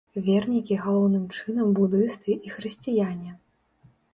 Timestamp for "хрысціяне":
2.57-3.31